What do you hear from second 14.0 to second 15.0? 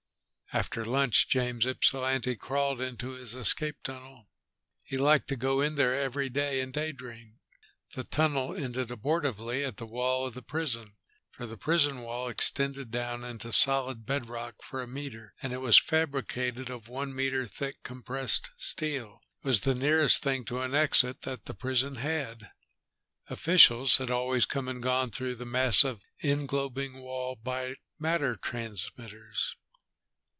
bed rock for a